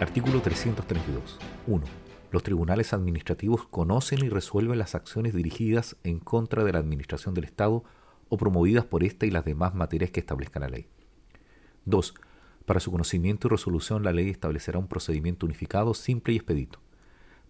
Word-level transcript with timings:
Artículo 0.00 0.40
332. 0.40 1.38
1. 1.66 1.84
Los 2.30 2.42
tribunales 2.42 2.94
administrativos 2.94 3.66
conocen 3.66 4.24
y 4.24 4.30
resuelven 4.30 4.78
las 4.78 4.94
acciones 4.94 5.34
dirigidas 5.34 5.98
en 6.04 6.20
contra 6.20 6.64
de 6.64 6.72
la 6.72 6.78
Administración 6.78 7.34
del 7.34 7.44
Estado 7.44 7.84
o 8.30 8.38
promovidas 8.38 8.86
por 8.86 9.04
ésta 9.04 9.26
y 9.26 9.30
las 9.30 9.44
demás 9.44 9.74
materias 9.74 10.10
que 10.10 10.20
establezca 10.20 10.58
la 10.58 10.68
ley. 10.68 10.88
2. 11.84 12.14
Para 12.64 12.80
su 12.80 12.90
conocimiento 12.90 13.46
y 13.46 13.50
resolución 13.50 14.02
la 14.02 14.14
ley 14.14 14.30
establecerá 14.30 14.78
un 14.78 14.88
procedimiento 14.88 15.44
unificado, 15.44 15.92
simple 15.92 16.32
y 16.32 16.36
expedito. 16.36 16.78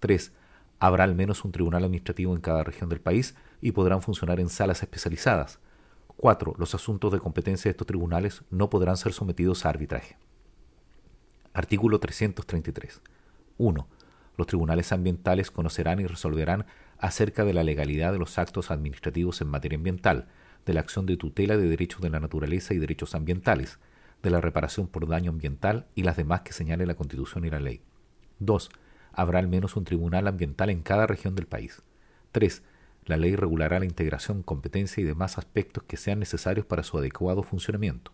3. 0.00 0.32
Habrá 0.80 1.04
al 1.04 1.14
menos 1.14 1.44
un 1.44 1.52
tribunal 1.52 1.84
administrativo 1.84 2.34
en 2.34 2.40
cada 2.40 2.64
región 2.64 2.88
del 2.88 3.00
país 3.00 3.36
y 3.60 3.70
podrán 3.70 4.02
funcionar 4.02 4.40
en 4.40 4.48
salas 4.48 4.82
especializadas. 4.82 5.60
4. 6.16 6.56
Los 6.58 6.74
asuntos 6.74 7.12
de 7.12 7.20
competencia 7.20 7.68
de 7.68 7.74
estos 7.74 7.86
tribunales 7.86 8.42
no 8.50 8.70
podrán 8.70 8.96
ser 8.96 9.12
sometidos 9.12 9.64
a 9.64 9.68
arbitraje. 9.68 10.18
Artículo 11.52 11.98
333. 11.98 13.02
1. 13.58 13.88
Los 14.36 14.46
tribunales 14.46 14.92
ambientales 14.92 15.50
conocerán 15.50 15.98
y 15.98 16.06
resolverán 16.06 16.64
acerca 16.96 17.44
de 17.44 17.52
la 17.52 17.64
legalidad 17.64 18.12
de 18.12 18.20
los 18.20 18.38
actos 18.38 18.70
administrativos 18.70 19.40
en 19.40 19.48
materia 19.48 19.76
ambiental, 19.76 20.28
de 20.64 20.74
la 20.74 20.80
acción 20.80 21.06
de 21.06 21.16
tutela 21.16 21.56
de 21.56 21.68
derechos 21.68 22.02
de 22.02 22.10
la 22.10 22.20
naturaleza 22.20 22.72
y 22.72 22.78
derechos 22.78 23.16
ambientales, 23.16 23.80
de 24.22 24.30
la 24.30 24.40
reparación 24.40 24.86
por 24.86 25.08
daño 25.08 25.32
ambiental 25.32 25.86
y 25.96 26.04
las 26.04 26.16
demás 26.16 26.42
que 26.42 26.52
señale 26.52 26.86
la 26.86 26.94
Constitución 26.94 27.44
y 27.44 27.50
la 27.50 27.58
ley. 27.58 27.82
2. 28.38 28.70
Habrá 29.12 29.40
al 29.40 29.48
menos 29.48 29.74
un 29.74 29.82
tribunal 29.82 30.28
ambiental 30.28 30.70
en 30.70 30.82
cada 30.82 31.08
región 31.08 31.34
del 31.34 31.46
país. 31.46 31.82
3. 32.30 32.62
La 33.06 33.16
ley 33.16 33.34
regulará 33.34 33.80
la 33.80 33.86
integración, 33.86 34.44
competencia 34.44 35.00
y 35.00 35.04
demás 35.04 35.36
aspectos 35.36 35.82
que 35.82 35.96
sean 35.96 36.20
necesarios 36.20 36.64
para 36.64 36.84
su 36.84 36.96
adecuado 36.96 37.42
funcionamiento. 37.42 38.12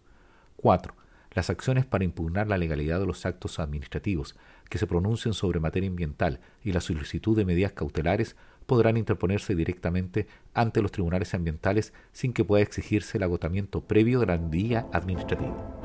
4 0.57 1.06
las 1.37 1.51
acciones 1.51 1.85
para 1.85 2.03
impugnar 2.03 2.49
la 2.49 2.57
legalidad 2.57 2.99
de 2.99 3.07
los 3.07 3.27
actos 3.27 3.61
administrativos 3.61 4.35
que 4.71 4.79
se 4.79 4.87
pronuncien 4.87 5.35
sobre 5.35 5.61
materia 5.61 5.89
ambiental 5.89 6.41
y 6.65 6.73
la 6.73 6.81
solicitud 6.81 7.37
de 7.37 7.45
medidas 7.45 7.73
cautelares 7.73 8.37
podrán 8.65 8.97
interponerse 8.97 9.55
directamente 9.55 10.27
ante 10.55 10.81
los 10.81 10.93
tribunales 10.93 11.35
ambientales 11.35 11.93
sin 12.13 12.33
que 12.33 12.45
pueda 12.45 12.63
exigirse 12.63 13.19
el 13.19 13.25
agotamiento 13.25 13.83
previo 13.83 14.19
de 14.19 14.27
la 14.27 14.39
vía 14.39 14.87
administrativa. 14.93 15.76